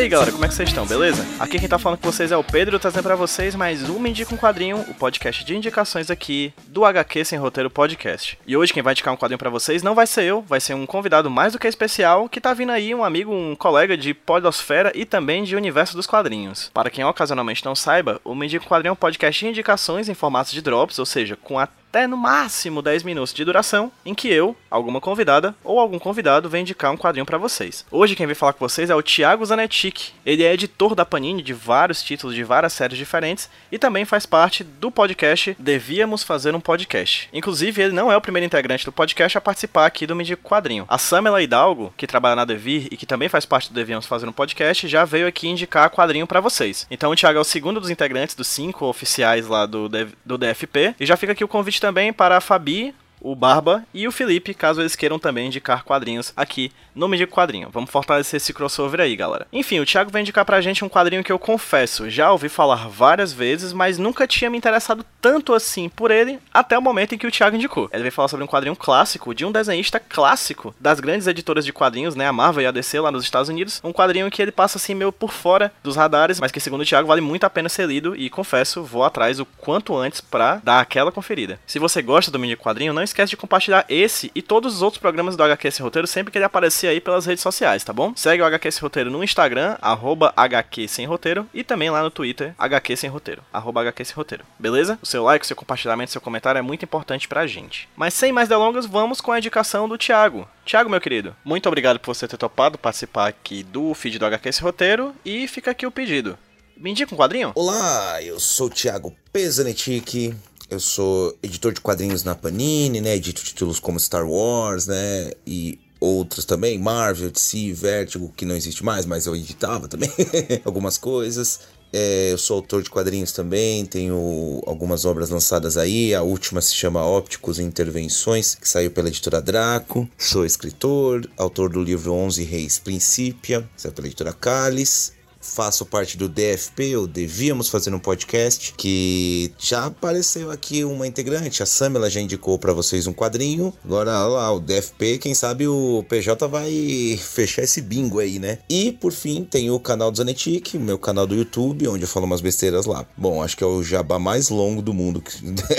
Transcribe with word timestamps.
Aí 0.00 0.08
galera, 0.08 0.32
como 0.32 0.42
é 0.44 0.48
que 0.48 0.54
vocês 0.54 0.68
estão, 0.68 0.86
beleza? 0.86 1.26
Aqui 1.38 1.58
quem 1.58 1.68
tá 1.68 1.78
falando 1.78 1.98
com 1.98 2.10
vocês 2.10 2.32
é 2.32 2.36
o 2.36 2.42
Pedro, 2.42 2.78
trazendo 2.78 3.02
pra 3.02 3.16
vocês 3.16 3.54
mais 3.54 3.86
um 3.86 4.06
Indica 4.06 4.34
um 4.34 4.38
Quadrinho, 4.38 4.78
o 4.88 4.94
podcast 4.94 5.44
de 5.44 5.54
indicações 5.54 6.10
aqui 6.10 6.54
do 6.68 6.86
HQ 6.86 7.22
Sem 7.22 7.38
Roteiro 7.38 7.68
Podcast. 7.68 8.38
E 8.46 8.56
hoje 8.56 8.72
quem 8.72 8.82
vai 8.82 8.94
indicar 8.94 9.12
um 9.12 9.16
quadrinho 9.16 9.38
pra 9.38 9.50
vocês 9.50 9.82
não 9.82 9.94
vai 9.94 10.06
ser 10.06 10.22
eu, 10.22 10.40
vai 10.40 10.58
ser 10.58 10.72
um 10.72 10.86
convidado 10.86 11.30
mais 11.30 11.52
do 11.52 11.58
que 11.58 11.68
especial, 11.68 12.30
que 12.30 12.40
tá 12.40 12.54
vindo 12.54 12.72
aí 12.72 12.94
um 12.94 13.04
amigo, 13.04 13.30
um 13.30 13.54
colega 13.54 13.94
de 13.94 14.14
podosfera 14.14 14.90
e 14.94 15.04
também 15.04 15.44
de 15.44 15.54
universo 15.54 15.94
dos 15.94 16.06
quadrinhos. 16.06 16.70
Para 16.72 16.88
quem 16.88 17.04
ocasionalmente 17.04 17.64
não 17.64 17.74
saiba, 17.74 18.18
o 18.24 18.32
Indica 18.42 18.64
um 18.64 18.68
Quadrinho 18.68 18.90
é 18.90 18.92
um 18.92 18.96
podcast 18.96 19.44
de 19.44 19.50
indicações 19.50 20.08
em 20.08 20.14
formatos 20.14 20.52
de 20.52 20.62
drops, 20.62 20.98
ou 20.98 21.04
seja, 21.04 21.36
com 21.36 21.58
a 21.58 21.68
até 21.90 22.06
no 22.06 22.16
máximo 22.16 22.80
10 22.80 23.02
minutos 23.02 23.34
de 23.34 23.44
duração, 23.44 23.90
em 24.06 24.14
que 24.14 24.28
eu, 24.28 24.56
alguma 24.70 25.00
convidada 25.00 25.56
ou 25.64 25.80
algum 25.80 25.98
convidado 25.98 26.48
vem 26.48 26.60
indicar 26.60 26.92
um 26.92 26.96
quadrinho 26.96 27.26
pra 27.26 27.36
vocês. 27.36 27.84
Hoje 27.90 28.14
quem 28.14 28.26
vem 28.26 28.34
falar 28.34 28.52
com 28.52 28.66
vocês 28.66 28.90
é 28.90 28.94
o 28.94 29.02
Thiago 29.02 29.44
Zanetic. 29.44 30.12
Ele 30.24 30.44
é 30.44 30.54
editor 30.54 30.94
da 30.94 31.04
Panini 31.04 31.42
de 31.42 31.52
vários 31.52 32.00
títulos 32.00 32.36
de 32.36 32.44
várias 32.44 32.74
séries 32.74 32.96
diferentes 32.96 33.50
e 33.72 33.78
também 33.78 34.04
faz 34.04 34.24
parte 34.24 34.62
do 34.62 34.88
podcast 34.88 35.56
Devíamos 35.58 36.22
Fazer 36.22 36.54
um 36.54 36.60
Podcast. 36.60 37.28
Inclusive, 37.32 37.82
ele 37.82 37.92
não 37.92 38.12
é 38.12 38.16
o 38.16 38.20
primeiro 38.20 38.46
integrante 38.46 38.84
do 38.84 38.92
podcast 38.92 39.36
a 39.36 39.40
participar 39.40 39.86
aqui 39.86 40.06
do 40.06 40.14
Medico 40.14 40.48
Quadrinho. 40.48 40.84
A 40.88 40.96
Samela 40.96 41.42
Hidalgo, 41.42 41.92
que 41.96 42.06
trabalha 42.06 42.36
na 42.36 42.44
Devir 42.44 42.86
e 42.92 42.96
que 42.96 43.06
também 43.06 43.28
faz 43.28 43.44
parte 43.44 43.68
do 43.68 43.74
Devíamos 43.74 44.06
Fazer 44.06 44.28
um 44.28 44.32
Podcast, 44.32 44.86
já 44.86 45.04
veio 45.04 45.26
aqui 45.26 45.48
indicar 45.48 45.90
quadrinho 45.90 46.26
pra 46.26 46.38
vocês. 46.38 46.86
Então 46.88 47.10
o 47.10 47.16
Thiago 47.16 47.38
é 47.38 47.40
o 47.40 47.44
segundo 47.44 47.80
dos 47.80 47.90
integrantes 47.90 48.36
dos 48.36 48.46
cinco 48.46 48.86
oficiais 48.86 49.48
lá 49.48 49.66
do, 49.66 49.88
do 50.24 50.38
DFP. 50.38 50.94
E 51.00 51.04
já 51.04 51.16
fica 51.16 51.32
aqui 51.32 51.42
o 51.42 51.48
convite 51.48 51.79
também 51.80 52.12
para 52.12 52.36
a 52.36 52.40
Fabi, 52.40 52.94
o 53.20 53.34
Barba 53.34 53.84
e 53.92 54.08
o 54.08 54.12
Felipe, 54.12 54.54
caso 54.54 54.80
eles 54.80 54.96
queiram 54.96 55.18
também 55.18 55.46
indicar 55.46 55.84
quadrinhos 55.84 56.32
aqui 56.36 56.72
no 56.94 57.08
Medico 57.08 57.34
Quadrinho. 57.34 57.68
Vamos 57.70 57.90
fortalecer 57.90 58.38
esse 58.38 58.52
crossover 58.52 59.00
aí, 59.00 59.14
galera. 59.14 59.46
Enfim, 59.52 59.80
o 59.80 59.86
Thiago 59.86 60.10
vai 60.10 60.22
indicar 60.22 60.44
pra 60.44 60.60
gente 60.60 60.84
um 60.84 60.88
quadrinho 60.88 61.22
que 61.22 61.32
eu 61.32 61.38
confesso, 61.38 62.10
já 62.10 62.30
ouvi 62.32 62.48
falar 62.48 62.88
várias 62.88 63.32
vezes, 63.32 63.72
mas 63.72 63.98
nunca 63.98 64.26
tinha 64.26 64.50
me 64.50 64.58
interessado 64.58 65.04
tanto 65.20 65.54
assim 65.54 65.88
por 65.88 66.10
ele 66.10 66.38
até 66.52 66.78
o 66.78 66.82
momento 66.82 67.14
em 67.14 67.18
que 67.18 67.26
o 67.26 67.30
Thiago 67.30 67.56
indicou. 67.56 67.88
Ele 67.92 68.02
vai 68.02 68.10
falar 68.10 68.28
sobre 68.28 68.44
um 68.44 68.48
quadrinho 68.48 68.76
clássico 68.76 69.34
de 69.34 69.44
um 69.44 69.52
desenhista 69.52 70.00
clássico 70.00 70.74
das 70.80 71.00
grandes 71.00 71.26
editoras 71.26 71.64
de 71.64 71.72
quadrinhos, 71.72 72.14
né, 72.14 72.26
a 72.26 72.32
Marvel 72.32 72.62
e 72.62 72.66
a 72.66 72.70
DC 72.70 72.98
lá 73.00 73.10
nos 73.10 73.24
Estados 73.24 73.48
Unidos. 73.48 73.80
Um 73.84 73.92
quadrinho 73.92 74.30
que 74.30 74.40
ele 74.40 74.52
passa 74.52 74.78
assim 74.78 74.94
meio 74.94 75.12
por 75.12 75.32
fora 75.32 75.72
dos 75.82 75.96
radares, 75.96 76.40
mas 76.40 76.52
que 76.52 76.60
segundo 76.60 76.82
o 76.82 76.86
Thiago 76.86 77.08
vale 77.08 77.20
muito 77.20 77.44
a 77.44 77.50
pena 77.50 77.68
ser 77.68 77.86
lido 77.86 78.16
e 78.16 78.30
confesso, 78.30 78.82
vou 78.82 79.04
atrás 79.04 79.38
o 79.38 79.46
quanto 79.46 79.96
antes 79.96 80.20
pra 80.20 80.60
dar 80.64 80.80
aquela 80.80 81.12
conferida. 81.12 81.58
Se 81.66 81.78
você 81.78 82.02
gosta 82.02 82.30
do 82.30 82.38
mini 82.38 82.56
quadrinho, 82.56 82.92
não 82.92 83.02
esquece 83.10 83.30
de 83.30 83.36
compartilhar 83.36 83.84
esse 83.88 84.30
e 84.34 84.42
todos 84.42 84.76
os 84.76 84.82
outros 84.82 85.00
programas 85.00 85.36
do 85.36 85.42
HQ 85.42 85.70
Sem 85.70 85.84
Roteiro 85.84 86.06
sempre 86.06 86.32
que 86.32 86.38
ele 86.38 86.44
aparecer 86.44 86.88
aí 86.88 87.00
pelas 87.00 87.26
redes 87.26 87.42
sociais, 87.42 87.84
tá 87.84 87.92
bom? 87.92 88.12
Segue 88.16 88.42
o 88.42 88.46
HQ 88.46 88.72
Sem 88.72 88.82
Roteiro 88.82 89.10
no 89.10 89.22
Instagram, 89.22 89.76
arroba 89.80 90.32
HQ 90.36 90.88
Sem 90.88 91.06
Roteiro, 91.06 91.46
e 91.52 91.62
também 91.62 91.90
lá 91.90 92.02
no 92.02 92.10
Twitter, 92.10 92.54
HQ 92.58 92.96
Sem 92.96 93.10
Roteiro, 93.10 93.42
arroba 93.52 93.80
HQ 93.82 94.04
Sem 94.04 94.16
Roteiro, 94.16 94.44
beleza? 94.58 94.98
O 95.02 95.06
seu 95.06 95.24
like, 95.24 95.44
o 95.44 95.46
seu 95.46 95.56
compartilhamento, 95.56 96.10
o 96.10 96.12
seu 96.12 96.20
comentário 96.20 96.58
é 96.58 96.62
muito 96.62 96.84
importante 96.84 97.28
pra 97.28 97.46
gente. 97.46 97.88
Mas 97.96 98.14
sem 98.14 98.32
mais 98.32 98.48
delongas, 98.48 98.86
vamos 98.86 99.20
com 99.20 99.32
a 99.32 99.38
indicação 99.38 99.88
do 99.88 99.98
Thiago. 99.98 100.48
Thiago, 100.64 100.88
meu 100.88 101.00
querido, 101.00 101.34
muito 101.44 101.66
obrigado 101.66 101.98
por 101.98 102.14
você 102.14 102.26
ter 102.26 102.36
topado 102.36 102.78
participar 102.78 103.28
aqui 103.28 103.62
do 103.62 103.92
feed 103.94 104.18
do 104.18 104.26
HQ 104.26 104.52
Sem 104.52 104.62
Roteiro, 104.62 105.14
e 105.24 105.46
fica 105.48 105.70
aqui 105.70 105.86
o 105.86 105.90
pedido. 105.90 106.38
Me 106.76 106.90
indica 106.90 107.14
um 107.14 107.18
quadrinho? 107.18 107.52
Olá, 107.54 108.22
eu 108.22 108.40
sou 108.40 108.68
o 108.68 108.70
Thiago 108.70 109.14
Pesanetic. 109.30 110.34
Eu 110.70 110.78
sou 110.78 111.36
editor 111.42 111.72
de 111.72 111.80
quadrinhos 111.80 112.22
na 112.22 112.36
Panini, 112.36 113.00
né? 113.00 113.16
Edito 113.16 113.42
títulos 113.42 113.80
como 113.80 113.98
Star 113.98 114.24
Wars, 114.24 114.86
né? 114.86 115.32
E 115.44 115.80
outros 115.98 116.44
também, 116.44 116.78
Marvel, 116.78 117.28
DC, 117.28 117.72
Vertigo, 117.72 118.32
que 118.36 118.44
não 118.44 118.54
existe 118.54 118.84
mais, 118.84 119.04
mas 119.04 119.26
eu 119.26 119.34
editava 119.34 119.88
também 119.88 120.08
algumas 120.64 120.96
coisas. 120.96 121.58
É, 121.92 122.30
eu 122.30 122.38
sou 122.38 122.58
autor 122.58 122.84
de 122.84 122.88
quadrinhos 122.88 123.32
também, 123.32 123.84
tenho 123.84 124.62
algumas 124.64 125.04
obras 125.04 125.28
lançadas 125.28 125.76
aí. 125.76 126.14
A 126.14 126.22
última 126.22 126.60
se 126.60 126.72
chama 126.72 127.04
Ópticos 127.04 127.58
e 127.58 127.64
Intervenções, 127.64 128.54
que 128.54 128.68
saiu 128.68 128.92
pela 128.92 129.08
editora 129.08 129.42
Draco. 129.42 130.08
Sou 130.16 130.46
escritor, 130.46 131.28
autor 131.36 131.68
do 131.68 131.82
livro 131.82 132.12
11 132.12 132.44
Reis 132.44 132.78
Princípia, 132.78 133.68
saiu 133.76 133.92
pela 133.92 134.06
editora 134.06 134.32
Cálice 134.32 135.18
faço 135.40 135.86
parte 135.86 136.16
do 136.16 136.28
DFP, 136.28 136.96
ou 136.96 137.06
Devíamos 137.06 137.68
Fazer 137.68 137.94
um 137.94 137.98
Podcast, 137.98 138.74
que 138.76 139.52
já 139.58 139.86
apareceu 139.86 140.50
aqui 140.50 140.84
uma 140.84 141.06
integrante, 141.06 141.62
a 141.62 141.66
Samela 141.66 142.10
já 142.10 142.20
indicou 142.20 142.58
para 142.58 142.72
vocês 142.72 143.06
um 143.06 143.12
quadrinho, 143.12 143.72
agora 143.84 144.26
lá, 144.26 144.52
o 144.52 144.60
DFP, 144.60 145.18
quem 145.18 145.34
sabe 145.34 145.66
o 145.66 146.04
PJ 146.08 146.46
vai 146.46 147.18
fechar 147.22 147.62
esse 147.62 147.80
bingo 147.80 148.18
aí, 148.18 148.38
né? 148.38 148.58
E 148.68 148.92
por 148.92 149.12
fim 149.12 149.44
tem 149.44 149.70
o 149.70 149.80
canal 149.80 150.10
do 150.10 150.18
Zanetic, 150.18 150.74
meu 150.74 150.98
canal 150.98 151.26
do 151.26 151.34
YouTube, 151.34 151.88
onde 151.88 152.04
eu 152.04 152.08
falo 152.08 152.26
umas 152.26 152.40
besteiras 152.40 152.84
lá. 152.84 153.06
Bom, 153.16 153.42
acho 153.42 153.56
que 153.56 153.64
é 153.64 153.66
o 153.66 153.82
jabá 153.82 154.18
mais 154.18 154.50
longo 154.50 154.82
do 154.82 154.92
mundo, 154.92 155.22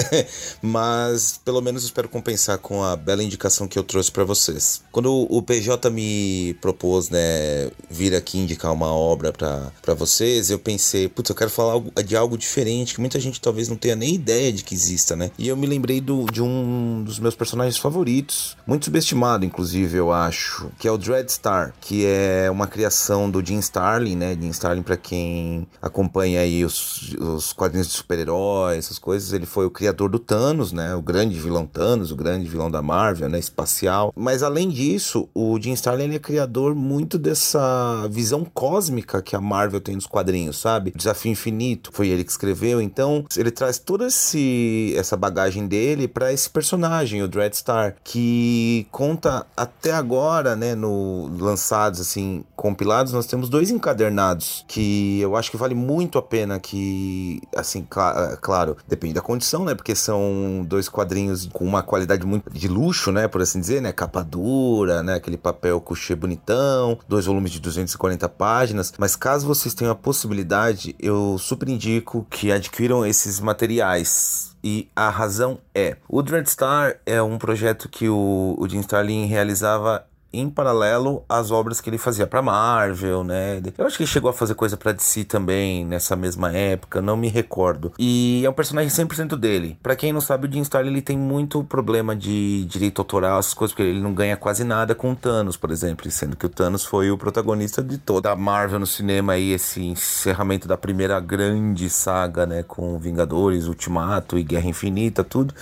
mas 0.61 1.39
pelo 1.45 1.61
menos 1.61 1.83
espero 1.83 2.09
compensar 2.09 2.57
com 2.57 2.83
a 2.83 2.95
bela 2.95 3.23
indicação 3.23 3.67
que 3.67 3.77
eu 3.77 3.83
trouxe 3.83 4.11
para 4.11 4.23
vocês. 4.23 4.81
Quando 4.91 5.27
o 5.29 5.41
PJ 5.41 5.89
me 5.89 6.55
propôs, 6.61 7.09
né, 7.09 7.69
vir 7.89 8.15
aqui 8.15 8.39
indicar 8.39 8.73
uma 8.73 8.93
obra 8.93 9.31
para 9.31 9.50
para 9.81 9.93
vocês, 9.93 10.49
eu 10.49 10.59
pensei, 10.59 11.07
putz, 11.07 11.29
eu 11.29 11.35
quero 11.35 11.49
falar 11.49 11.81
de 12.05 12.15
algo 12.15 12.37
diferente, 12.37 12.93
que 12.93 12.99
muita 12.99 13.19
gente 13.19 13.41
talvez 13.41 13.67
não 13.67 13.75
tenha 13.75 13.95
nem 13.95 14.15
ideia 14.15 14.51
de 14.51 14.63
que 14.63 14.73
exista, 14.73 15.15
né? 15.15 15.31
E 15.37 15.47
eu 15.47 15.57
me 15.57 15.67
lembrei 15.67 15.99
do, 16.01 16.25
de 16.25 16.41
um 16.41 17.03
dos 17.03 17.19
meus 17.19 17.35
personagens 17.35 17.77
favoritos, 17.77 18.57
muito 18.65 18.85
subestimado, 18.85 19.45
inclusive, 19.45 19.97
eu 19.97 20.11
acho, 20.11 20.69
que 20.77 20.87
é 20.87 20.91
o 20.91 20.97
Dreadstar, 20.97 21.73
que 21.81 22.05
é 22.05 22.49
uma 22.51 22.67
criação 22.67 23.29
do 23.29 23.45
Jim 23.45 23.59
Starlin, 23.59 24.15
né? 24.15 24.37
Jim 24.39 24.49
Starlin, 24.49 24.81
para 24.81 24.97
quem 24.97 25.67
acompanha 25.81 26.41
aí 26.41 26.63
os, 26.63 27.13
os 27.19 27.53
quadrinhos 27.53 27.87
de 27.87 27.93
super-heróis, 27.93 28.85
essas 28.85 28.99
coisas, 28.99 29.33
ele 29.33 29.45
foi 29.45 29.65
o 29.65 29.71
criador 29.71 30.09
do 30.09 30.19
Thanos, 30.19 30.71
né? 30.71 30.95
O 30.95 31.01
grande 31.01 31.39
vilão 31.39 31.65
Thanos, 31.65 32.11
o 32.11 32.15
grande 32.15 32.47
vilão 32.47 32.69
da 32.69 32.81
Marvel, 32.81 33.29
né? 33.29 33.39
Espacial. 33.39 34.13
Mas 34.15 34.43
além 34.43 34.69
disso, 34.69 35.27
o 35.33 35.59
Jim 35.59 35.73
Starlin 35.73 36.13
é 36.13 36.19
criador 36.19 36.75
muito 36.75 37.17
dessa 37.17 38.07
visão 38.09 38.45
cósmica 38.45 39.21
que 39.21 39.35
a 39.35 39.40
Marvel 39.41 39.81
tem 39.81 39.95
nos 39.95 40.05
quadrinhos, 40.05 40.57
sabe? 40.59 40.91
Desafio 40.95 41.31
Infinito, 41.31 41.89
foi 41.93 42.09
ele 42.09 42.23
que 42.23 42.31
escreveu, 42.31 42.81
então 42.81 43.25
ele 43.35 43.51
traz 43.51 43.77
toda 43.79 44.07
esse, 44.07 44.93
essa 44.97 45.15
bagagem 45.17 45.67
dele 45.67 46.07
para 46.07 46.31
esse 46.31 46.49
personagem, 46.49 47.21
o 47.21 47.27
Dreadstar, 47.27 47.95
que 48.03 48.87
conta 48.91 49.45
até 49.55 49.91
agora, 49.91 50.55
né, 50.55 50.75
no 50.75 51.29
lançados 51.39 51.99
assim, 51.99 52.43
compilados, 52.55 53.13
nós 53.13 53.25
temos 53.25 53.49
dois 53.49 53.69
encadernados 53.71 54.63
que 54.67 55.19
eu 55.19 55.35
acho 55.35 55.49
que 55.51 55.57
vale 55.57 55.75
muito 55.75 56.17
a 56.17 56.21
pena 56.21 56.59
que 56.59 57.41
assim, 57.55 57.85
cla- 57.89 58.37
claro, 58.41 58.77
depende 58.87 59.13
da 59.15 59.21
condição, 59.21 59.65
né? 59.65 59.75
Porque 59.75 59.95
são 59.95 60.65
dois 60.67 60.87
quadrinhos 60.89 61.49
com 61.51 61.65
uma 61.65 61.83
qualidade 61.83 62.25
muito 62.25 62.49
de 62.51 62.67
luxo, 62.67 63.11
né, 63.11 63.27
por 63.27 63.41
assim 63.41 63.59
dizer, 63.59 63.81
né, 63.81 63.91
capa 63.91 64.23
dura, 64.23 65.01
né, 65.03 65.15
aquele 65.15 65.37
papel 65.37 65.79
couché 65.81 66.15
bonitão, 66.15 66.97
dois 67.07 67.25
volumes 67.25 67.51
de 67.51 67.59
240 67.59 68.27
páginas, 68.29 68.93
mas 68.97 69.15
caso 69.31 69.47
vocês 69.47 69.73
tenham 69.73 69.93
a 69.93 69.95
possibilidade, 69.95 70.93
eu 70.99 71.37
super 71.37 71.69
indico 71.69 72.27
que 72.29 72.51
adquiram 72.51 73.05
esses 73.05 73.39
materiais. 73.39 74.53
E 74.61 74.89
a 74.93 75.09
razão 75.09 75.57
é: 75.73 75.95
o 76.09 76.21
Dreadstar 76.21 76.99
é 77.05 77.21
um 77.21 77.37
projeto 77.37 77.87
que 77.87 78.09
o, 78.09 78.57
o 78.59 78.67
Jim 78.67 78.81
Starlin 78.81 79.27
realizava 79.27 80.05
em 80.33 80.49
paralelo 80.49 81.23
às 81.27 81.51
obras 81.51 81.81
que 81.81 81.89
ele 81.89 81.97
fazia 81.97 82.25
pra 82.25 82.41
Marvel, 82.41 83.23
né? 83.23 83.61
Eu 83.77 83.85
acho 83.85 83.97
que 83.97 84.03
ele 84.03 84.09
chegou 84.09 84.29
a 84.29 84.33
fazer 84.33 84.55
coisa 84.55 84.77
pra 84.77 84.91
DC 84.91 85.25
também 85.25 85.85
nessa 85.85 86.15
mesma 86.15 86.51
época, 86.51 87.01
não 87.01 87.17
me 87.17 87.27
recordo. 87.27 87.93
E 87.99 88.41
é 88.45 88.49
um 88.49 88.53
personagem 88.53 88.89
100% 88.89 89.37
dele. 89.37 89.77
Pra 89.81 89.95
quem 89.95 90.13
não 90.13 90.21
sabe, 90.21 90.47
o 90.47 90.51
Jim 90.51 90.61
Starlin 90.61 90.91
ele 90.91 91.01
tem 91.01 91.17
muito 91.17 91.63
problema 91.63 92.15
de 92.15 92.65
direito 92.65 93.01
autoral, 93.01 93.39
essas 93.39 93.53
coisas, 93.53 93.73
porque 93.73 93.89
ele 93.89 94.01
não 94.01 94.13
ganha 94.13 94.37
quase 94.37 94.63
nada 94.63 94.95
com 94.95 95.11
o 95.11 95.15
Thanos, 95.15 95.57
por 95.57 95.71
exemplo, 95.71 96.09
sendo 96.11 96.35
que 96.35 96.45
o 96.45 96.49
Thanos 96.49 96.85
foi 96.85 97.11
o 97.11 97.17
protagonista 97.17 97.83
de 97.83 97.97
toda 97.97 98.31
a 98.31 98.35
Marvel 98.35 98.79
no 98.79 98.87
cinema 98.87 99.33
aí, 99.33 99.51
esse 99.51 99.83
encerramento 99.83 100.67
da 100.67 100.77
primeira 100.77 101.19
grande 101.19 101.89
saga, 101.89 102.45
né, 102.45 102.63
com 102.63 102.97
Vingadores, 102.97 103.67
Ultimato 103.67 104.37
e 104.37 104.43
Guerra 104.43 104.67
Infinita, 104.67 105.23
tudo. 105.23 105.53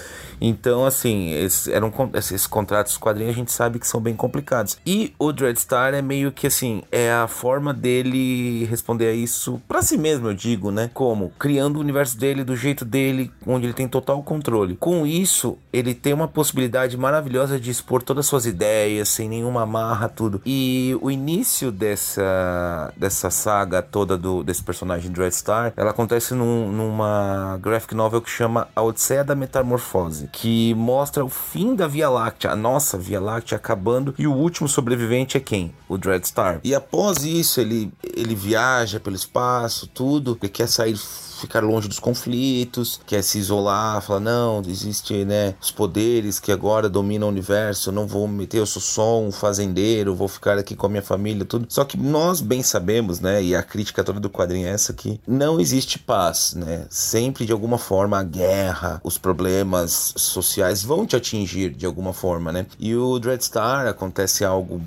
Então, 0.41 0.85
assim, 0.85 1.31
esses, 1.31 1.67
eram, 1.67 1.91
esses 2.13 2.47
contratos, 2.47 2.93
os 2.93 2.97
quadrinhos, 2.97 3.33
a 3.33 3.37
gente 3.37 3.51
sabe 3.51 3.79
que 3.79 3.87
são 3.87 3.99
bem 3.99 4.15
complicados. 4.15 4.58
Ligados? 4.59 4.77
E 4.85 5.13
o 5.17 5.31
Dreadstar 5.31 5.93
é 5.93 6.01
meio 6.01 6.31
que 6.31 6.47
assim, 6.47 6.83
é 6.91 7.11
a 7.11 7.27
forma 7.27 7.73
dele 7.73 8.65
responder 8.65 9.07
a 9.07 9.13
isso 9.13 9.61
pra 9.67 9.81
si 9.81 9.97
mesmo, 9.97 10.27
eu 10.27 10.33
digo, 10.33 10.71
né? 10.71 10.89
Como? 10.93 11.31
Criando 11.39 11.77
o 11.77 11.79
universo 11.79 12.17
dele 12.17 12.43
do 12.43 12.55
jeito 12.55 12.83
dele, 12.83 13.31
onde 13.45 13.65
ele 13.65 13.73
tem 13.73 13.87
total 13.87 14.21
controle. 14.23 14.75
Com 14.75 15.05
isso, 15.05 15.57
ele 15.71 15.93
tem 15.93 16.13
uma 16.13 16.27
possibilidade 16.27 16.97
maravilhosa 16.97 17.59
de 17.59 17.71
expor 17.71 18.03
todas 18.03 18.25
as 18.25 18.29
suas 18.29 18.45
ideias, 18.45 19.09
sem 19.09 19.29
nenhuma 19.29 19.63
amarra, 19.63 20.09
tudo. 20.09 20.41
E 20.45 20.97
o 21.01 21.09
início 21.09 21.71
dessa, 21.71 22.93
dessa 22.97 23.29
saga 23.29 23.81
toda 23.81 24.17
do, 24.17 24.43
desse 24.43 24.63
personagem 24.63 25.11
Dreadstar, 25.11 25.73
ela 25.75 25.91
acontece 25.91 26.33
num, 26.33 26.71
numa 26.71 27.57
graphic 27.61 27.95
novel 27.95 28.21
que 28.21 28.29
chama 28.29 28.67
A 28.75 28.81
Odisseia 28.81 29.23
da 29.23 29.35
Metamorfose, 29.35 30.29
que 30.31 30.73
mostra 30.75 31.23
o 31.23 31.29
fim 31.29 31.75
da 31.75 31.87
Via 31.87 32.09
Láctea, 32.09 32.51
a 32.51 32.55
nossa 32.55 32.97
Via 32.97 33.19
Láctea 33.19 33.55
acabando, 33.55 34.13
e 34.17 34.25
o 34.25 34.35
último 34.49 34.67
sobrevivente 34.67 35.37
é 35.37 35.39
quem? 35.39 35.71
O 35.87 35.97
Dreadstar. 35.97 36.59
E 36.63 36.75
após 36.75 37.23
isso, 37.23 37.61
ele, 37.61 37.91
ele 38.15 38.35
viaja 38.35 38.99
pelo 38.99 39.15
espaço, 39.15 39.87
tudo, 39.87 40.35
ele 40.35 40.49
quer 40.49 40.67
sair 40.67 40.97
ficar 41.39 41.63
longe 41.63 41.87
dos 41.87 41.99
conflitos, 41.99 42.99
quer 43.05 43.23
se 43.23 43.37
isolar, 43.37 44.01
falar, 44.01 44.19
não, 44.19 44.61
existe, 44.67 45.25
né, 45.25 45.55
os 45.61 45.71
poderes 45.71 46.39
que 46.39 46.51
agora 46.51 46.89
dominam 46.89 47.27
o 47.27 47.31
universo, 47.31 47.89
eu 47.89 47.93
não 47.93 48.07
vou 48.07 48.27
me 48.27 48.39
meter, 48.39 48.57
eu 48.57 48.65
sou 48.65 48.81
só 48.81 49.19
um 49.19 49.31
fazendeiro, 49.31 50.15
vou 50.15 50.27
ficar 50.27 50.57
aqui 50.57 50.75
com 50.75 50.85
a 50.85 50.89
minha 50.89 51.01
família, 51.01 51.45
tudo. 51.45 51.65
Só 51.69 51.83
que 51.83 51.97
nós 51.97 52.41
bem 52.41 52.61
sabemos, 52.63 53.19
né, 53.19 53.43
e 53.43 53.55
a 53.55 53.63
crítica 53.63 54.03
toda 54.03 54.19
do 54.19 54.29
quadrinho 54.29 54.67
é 54.67 54.71
essa 54.71 54.93
que 54.93 55.19
não 55.27 55.59
existe 55.59 55.99
paz, 55.99 56.53
né? 56.55 56.85
Sempre 56.89 57.45
de 57.45 57.51
alguma 57.51 57.77
forma 57.77 58.19
a 58.19 58.23
guerra, 58.23 59.01
os 59.03 59.17
problemas 59.17 60.13
sociais 60.17 60.83
vão 60.83 61.05
te 61.05 61.15
atingir 61.15 61.71
de 61.71 61.85
alguma 61.85 62.13
forma, 62.13 62.51
né? 62.51 62.65
E 62.79 62.95
o 62.95 63.19
Dreadstar 63.19 63.87
acontece 63.87 64.43
algo 64.43 64.81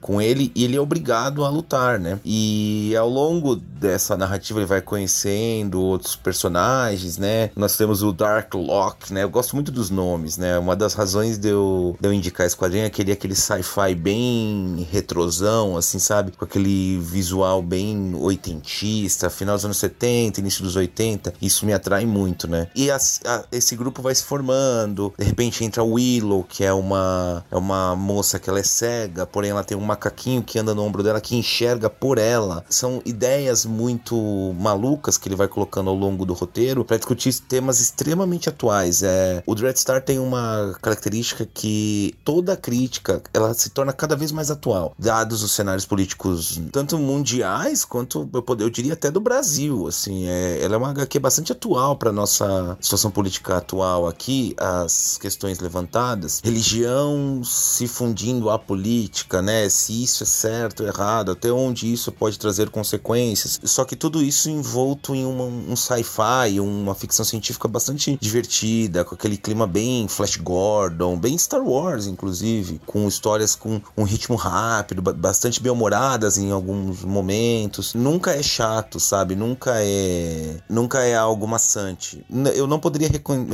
com 0.00 0.20
ele 0.20 0.50
e 0.54 0.64
ele 0.64 0.76
é 0.76 0.80
obrigado 0.80 1.44
a 1.44 1.48
lutar, 1.48 1.98
né? 1.98 2.18
E 2.24 2.94
ao 2.96 3.08
longo 3.08 3.60
dessa 3.82 4.16
narrativa 4.16 4.60
ele 4.60 4.66
vai 4.66 4.80
conhecendo 4.80 5.82
outros 5.82 6.14
personagens, 6.14 7.18
né? 7.18 7.50
Nós 7.56 7.76
temos 7.76 8.02
o 8.02 8.12
Dark 8.12 8.54
Lock, 8.54 9.12
né? 9.12 9.24
Eu 9.24 9.28
gosto 9.28 9.56
muito 9.56 9.72
dos 9.72 9.90
nomes, 9.90 10.38
né? 10.38 10.56
Uma 10.56 10.76
das 10.76 10.94
razões 10.94 11.36
de 11.36 11.48
eu, 11.48 11.96
de 12.00 12.08
eu 12.08 12.12
indicar 12.12 12.46
esse 12.46 12.56
quadrinho 12.56 12.84
é 12.84 12.90
que 12.90 13.02
ele 13.02 13.10
é 13.10 13.14
aquele 13.14 13.34
sci-fi 13.34 13.94
bem 13.96 14.86
retrosão, 14.90 15.76
assim, 15.76 15.98
sabe? 15.98 16.30
Com 16.30 16.44
aquele 16.44 16.98
visual 16.98 17.60
bem 17.60 18.14
oitentista, 18.14 19.28
final 19.28 19.56
dos 19.56 19.64
anos 19.64 19.78
70, 19.78 20.38
início 20.38 20.62
dos 20.62 20.76
80. 20.76 21.34
Isso 21.42 21.66
me 21.66 21.72
atrai 21.72 22.06
muito, 22.06 22.46
né? 22.46 22.68
E 22.76 22.88
as, 22.88 23.20
a, 23.26 23.44
esse 23.50 23.74
grupo 23.74 24.00
vai 24.00 24.14
se 24.14 24.22
formando, 24.22 25.12
de 25.18 25.24
repente 25.24 25.64
entra 25.64 25.82
a 25.82 25.84
Willow, 25.84 26.44
que 26.44 26.62
é 26.62 26.72
uma, 26.72 27.44
é 27.50 27.56
uma 27.56 27.96
moça 27.96 28.38
que 28.38 28.48
ela 28.48 28.60
é 28.60 28.62
cega, 28.62 29.26
porém 29.26 29.50
ela 29.50 29.64
tem 29.64 29.76
um 29.76 29.80
macaquinho 29.80 30.42
que 30.42 30.58
anda 30.58 30.72
no 30.72 30.84
ombro 30.84 31.02
dela 31.02 31.20
que 31.20 31.34
enxerga 31.34 31.90
por 31.90 32.16
ela. 32.16 32.64
São 32.70 33.02
ideias 33.04 33.66
muito 33.72 34.54
malucas 34.58 35.18
que 35.18 35.28
ele 35.28 35.36
vai 35.36 35.48
colocando 35.48 35.90
ao 35.90 35.96
longo 35.96 36.24
do 36.24 36.34
roteiro 36.34 36.84
para 36.84 36.96
discutir 36.96 37.32
temas 37.40 37.80
extremamente 37.80 38.48
atuais. 38.48 39.02
É, 39.02 39.42
o 39.46 39.54
Dreadstar 39.54 40.02
tem 40.02 40.18
uma 40.18 40.76
característica 40.80 41.46
que 41.46 42.14
toda 42.24 42.56
crítica 42.56 43.22
ela 43.32 43.54
se 43.54 43.70
torna 43.70 43.92
cada 43.92 44.14
vez 44.14 44.30
mais 44.30 44.50
atual, 44.50 44.94
dados 44.98 45.42
os 45.42 45.52
cenários 45.52 45.86
políticos 45.86 46.60
tanto 46.70 46.98
mundiais 46.98 47.84
quanto 47.84 48.28
eu, 48.32 48.42
poder, 48.42 48.64
eu 48.64 48.70
diria 48.70 48.92
até 48.92 49.10
do 49.10 49.20
Brasil. 49.20 49.86
Assim, 49.86 50.26
é, 50.26 50.60
ela 50.62 50.74
é 50.74 50.78
uma 50.78 50.90
HQ 50.90 51.18
bastante 51.18 51.52
atual 51.52 51.96
para 51.96 52.12
nossa 52.12 52.76
situação 52.80 53.10
política 53.10 53.56
atual 53.56 54.06
aqui, 54.06 54.54
as 54.58 55.18
questões 55.18 55.58
levantadas, 55.60 56.40
religião 56.42 57.42
se 57.44 57.86
fundindo 57.86 58.50
à 58.50 58.58
política, 58.58 59.40
né? 59.40 59.68
Se 59.68 60.02
isso 60.02 60.22
é 60.22 60.26
certo 60.26 60.82
errado, 60.82 61.32
até 61.32 61.50
onde 61.50 61.92
isso 61.92 62.10
pode 62.12 62.38
trazer 62.38 62.70
consequências. 62.70 63.60
Só 63.64 63.84
que 63.84 63.96
tudo 63.96 64.22
isso 64.22 64.50
envolto 64.50 65.14
em 65.14 65.24
uma, 65.24 65.44
um 65.44 65.76
sci-fi, 65.76 66.60
uma 66.60 66.94
ficção 66.94 67.24
científica 67.24 67.68
bastante 67.68 68.18
divertida, 68.20 69.04
com 69.04 69.14
aquele 69.14 69.36
clima 69.36 69.66
bem 69.66 70.08
Flash 70.08 70.36
Gordon, 70.36 71.16
bem 71.18 71.36
Star 71.38 71.62
Wars, 71.62 72.06
inclusive, 72.06 72.80
com 72.86 73.06
histórias 73.08 73.54
com 73.54 73.80
um 73.96 74.04
ritmo 74.04 74.36
rápido, 74.36 75.02
bastante 75.02 75.60
bem-humoradas 75.62 76.38
em 76.38 76.50
alguns 76.50 77.04
momentos. 77.04 77.94
Nunca 77.94 78.32
é 78.32 78.42
chato, 78.42 78.98
sabe? 78.98 79.34
Nunca 79.36 79.74
é, 79.76 80.56
nunca 80.68 81.00
é 81.00 81.14
algo 81.16 81.46
maçante. 81.46 82.24
Eu 82.54 82.66
não 82.66 82.78
poderia 82.78 83.10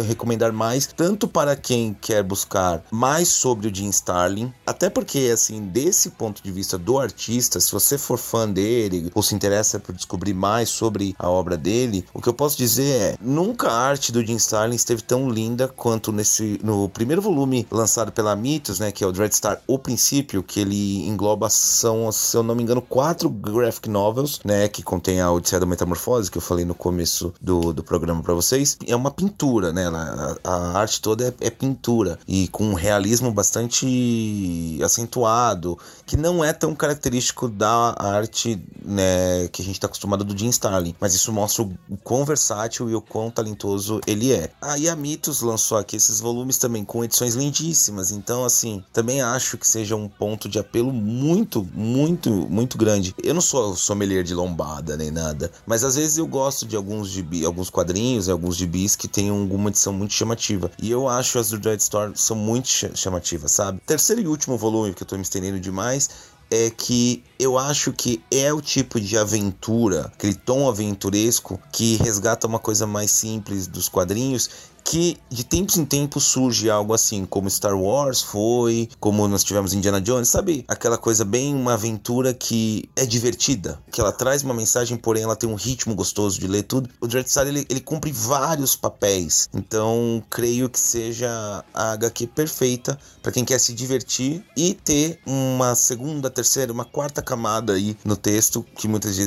recomendar 0.07 0.53
mais, 0.53 0.87
tanto 0.87 1.29
para 1.29 1.57
quem 1.57 1.95
quer 1.95 2.23
buscar 2.23 2.83
mais 2.91 3.29
sobre 3.29 3.69
o 3.69 3.75
Jim 3.75 3.91
Starlin, 3.91 4.53
até 4.67 4.89
porque 4.89 5.31
assim 5.33 5.67
desse 5.67 6.11
ponto 6.11 6.43
de 6.43 6.51
vista 6.51 6.79
do 6.79 6.99
artista, 6.99 7.61
se 7.61 7.71
você 7.73 7.99
for 7.99 8.19
fã 8.19 8.49
dele 8.49 9.11
ou 9.15 9.23
se 9.23 9.35
interessa 9.35 9.79
por 9.79 9.95
descobrir 9.99 10.35
mais 10.35 10.69
sobre 10.69 11.15
a 11.19 11.29
obra 11.29 11.57
dele, 11.57 12.05
o 12.15 12.23
que 12.23 12.29
eu 12.29 12.35
posso 12.35 12.57
dizer 12.57 13.01
é: 13.01 13.17
nunca 13.21 13.69
a 13.69 13.79
arte 13.79 14.11
do 14.11 14.25
Jim 14.25 14.37
Starlin 14.37 14.77
esteve 14.77 15.03
tão 15.03 15.29
linda 15.29 15.69
quanto 15.69 16.11
nesse 16.13 16.59
no 16.63 16.89
primeiro 16.89 17.21
volume 17.21 17.67
lançado 17.71 18.11
pela 18.13 18.35
Mitos, 18.35 18.79
né, 18.79 18.93
que 18.93 19.05
é 19.05 19.07
o 19.07 19.13
Dreadstar 19.13 19.61
O 19.67 19.79
Princípio, 19.79 20.43
que 20.43 20.61
ele 20.61 21.07
engloba 21.07 21.51
são, 21.51 22.11
se 22.13 22.37
eu 22.37 22.43
não 22.43 22.55
me 22.55 22.63
engano, 22.63 22.81
quatro 22.81 23.29
graphic 23.29 23.89
novels, 23.89 24.41
né, 24.45 24.69
que 24.69 24.83
contém 24.83 25.21
a 25.21 25.31
Odisseia 25.31 25.61
da 25.61 25.67
Metamorfose, 25.67 26.31
que 26.31 26.39
eu 26.39 26.43
falei 26.43 26.65
no 26.65 26.75
começo 26.75 27.35
do, 27.41 27.73
do 27.73 27.83
programa 27.83 28.23
para 28.23 28.35
vocês. 28.35 28.77
É 28.87 28.95
uma 28.95 29.11
pintura, 29.11 29.73
né? 29.73 29.87
A, 29.89 30.37
a 30.45 30.79
arte 30.79 31.01
toda 31.01 31.29
é, 31.29 31.47
é 31.47 31.51
pintura 31.51 32.19
e 32.27 32.49
com 32.49 32.65
um 32.65 32.75
realismo 32.75 33.33
bastante 33.33 34.79
acentuado, 34.83 35.79
que 36.07 36.17
não 36.17 36.45
é 36.45 36.53
tão 36.53 36.75
característico 36.75 37.49
da 37.49 37.95
arte 37.99 38.61
né, 38.85 39.49
que 39.49 39.63
a 39.63 39.65
gente 39.65 39.78
está 39.79 39.87
acostumado 39.87 40.25
do 40.25 40.37
Jim 40.37 40.49
Starlin, 40.49 40.95
mas 41.01 41.15
isso 41.15 41.33
mostra 41.33 41.63
o, 41.63 41.97
quão 42.03 42.25
versátil 42.25 42.91
e 42.91 42.95
o 42.95 43.01
quão 43.01 43.31
talentoso 43.31 44.01
ele 44.07 44.33
é. 44.33 44.51
Aí 44.61 44.89
a 44.89 44.97
Mitos 44.97 45.41
lançou 45.41 45.79
aqui 45.79 45.97
esses 45.97 46.21
volumes 46.21 46.59
também 46.59 46.85
com 46.85 47.05
edições 47.05 47.35
lindíssimas, 47.35 48.11
então 48.11 48.45
assim, 48.45 48.85
também 48.93 49.23
acho 49.23 49.57
que 49.57 49.67
seja 49.67 49.97
um 49.97 50.09
ponto 50.09 50.49
de 50.49 50.59
apelo 50.59 50.93
muito, 50.93 51.67
muito, 51.75 52.31
muito 52.31 52.77
grande. 52.77 53.15
Eu 53.23 53.35
não 53.35 53.41
sou 53.41 53.77
sommelier 53.77 54.23
de 54.23 54.35
lombada 54.35 54.97
nem 54.97 55.11
nada, 55.11 55.51
mas 55.67 55.85
às 55.85 55.97
vezes 55.97 56.19
eu 56.19 56.27
gosto 56.27 56.67
de 56.67 56.77
alguns 56.77 57.09
gibi, 57.09 57.45
alguns 57.45 57.71
quadrinhos, 57.71 58.29
alguns 58.29 58.57
gibis 58.57 58.97
que 58.97 59.09
tem 59.09 59.31
alguma 59.31 59.71
edição 59.71 59.93
muito 59.93 60.15
chamativa. 60.15 60.71
E 60.81 60.91
eu 60.91 61.09
acho 61.09 61.39
as 61.39 61.51
do 61.51 61.59
Dread 61.59 61.81
Store 61.81 62.13
são 62.15 62.37
muito 62.37 62.69
chamativas, 62.95 63.53
sabe? 63.53 63.81
Terceiro 63.87 64.21
e 64.23 64.27
último 64.27 64.57
volume 64.57 64.95
que 64.95 65.03
eu 65.03 65.07
tô 65.07 65.17
me 65.17 65.23
estendendo 65.23 65.61
demais 65.61 66.09
é 66.51 66.71
que 66.71 67.23
eu 67.39 67.59
acho 67.59 67.93
que 67.93 68.23
é 68.31 68.53
o 68.53 68.61
tipo 68.61 69.01
de 69.01 69.19
aventura, 69.19 70.11
aquele 70.15 70.35
tom 70.35 70.69
aventuresco 70.69 71.61
que 71.73 71.97
resgata 71.97 72.47
uma 72.47 72.59
coisa 72.59 72.87
mais 72.87 73.11
simples 73.11 73.67
dos 73.67 73.89
quadrinhos 73.89 74.49
que 74.89 75.19
de 75.29 75.45
tempos 75.45 75.77
em 75.77 75.85
tempos 75.85 76.25
surge 76.25 76.71
algo 76.71 76.95
assim, 76.95 77.27
como 77.27 77.51
Star 77.51 77.79
Wars 77.79 78.23
foi, 78.23 78.89
como 78.99 79.29
nós 79.29 79.45
tivemos 79.45 79.75
Indiana 79.75 80.01
Jones, 80.01 80.31
sabe? 80.31 80.65
Aquela 80.67 80.97
coisa 80.97 81.27
bem 81.27 81.55
uma 81.55 81.75
aventura 81.75 82.33
que 82.33 82.89
é 82.97 83.05
divertida, 83.05 83.79
que 83.93 84.01
ela 84.01 84.13
traz 84.13 84.43
uma 84.43 84.55
mensagem, 84.55 84.97
porém 84.97 85.25
ela 85.25 85.37
tem 85.37 85.47
um 85.47 85.57
ritmo 85.57 85.95
gostoso 85.95 86.41
de 86.41 86.47
ler 86.47 86.63
tudo. 86.63 86.89
O 87.03 87.07
Dreadstar 87.07 87.47
ele, 87.47 87.67
ele 87.69 87.81
cumpre 87.81 88.11
vários 88.11 88.75
papéis, 88.75 89.51
então 89.53 90.23
creio 90.31 90.71
que 90.71 90.81
seja 90.81 91.63
a 91.75 91.93
HQ 91.93 92.27
perfeita 92.29 92.99
para 93.23 93.31
quem 93.31 93.45
quer 93.45 93.59
se 93.59 93.75
divertir 93.75 94.43
e 94.57 94.73
ter 94.73 95.21
uma 95.27 95.75
segunda, 95.75 96.31
terceira, 96.31 96.73
uma 96.73 96.87
quarta 96.87 97.21
camada 97.21 97.75
aí 97.75 97.95
no 98.07 98.17
texto 98.17 98.65
que 98.75 98.89
muitas, 98.89 99.19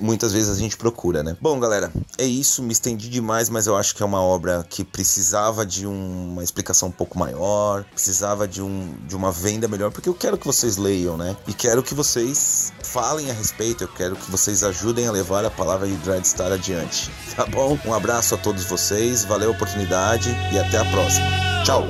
muitas 0.00 0.32
vezes 0.32 0.48
a 0.48 0.58
gente 0.58 0.78
procura, 0.78 1.22
né? 1.22 1.36
Bom, 1.38 1.60
galera, 1.60 1.92
é 2.16 2.24
isso, 2.24 2.62
me 2.62 2.72
estendi 2.72 3.10
demais, 3.10 3.50
mas 3.50 3.66
eu 3.66 3.76
acho 3.76 3.94
que 3.94 4.02
é 4.02 4.06
uma 4.06 4.22
obra 4.22 4.64
que 4.70 4.82
precisava 5.02 5.66
de 5.66 5.84
um, 5.84 6.30
uma 6.32 6.44
explicação 6.44 6.88
um 6.88 6.92
pouco 6.92 7.18
maior, 7.18 7.82
precisava 7.82 8.46
de, 8.46 8.62
um, 8.62 8.94
de 9.04 9.16
uma 9.16 9.32
venda 9.32 9.66
melhor, 9.66 9.90
porque 9.90 10.08
eu 10.08 10.14
quero 10.14 10.38
que 10.38 10.46
vocês 10.46 10.76
leiam, 10.76 11.16
né? 11.16 11.36
E 11.48 11.52
quero 11.52 11.82
que 11.82 11.92
vocês 11.92 12.72
falem 12.84 13.28
a 13.28 13.34
respeito, 13.34 13.82
eu 13.82 13.88
quero 13.88 14.14
que 14.14 14.30
vocês 14.30 14.62
ajudem 14.62 15.08
a 15.08 15.10
levar 15.10 15.44
a 15.44 15.50
palavra 15.50 15.88
de 15.88 15.96
Dreadstar 15.96 16.52
adiante, 16.52 17.10
tá 17.34 17.44
bom? 17.46 17.76
Um 17.84 17.92
abraço 17.92 18.36
a 18.36 18.38
todos 18.38 18.62
vocês, 18.64 19.24
valeu 19.24 19.48
a 19.48 19.52
oportunidade 19.52 20.30
e 20.52 20.58
até 20.58 20.78
a 20.78 20.84
próxima. 20.84 21.26
Tchau! 21.64 21.84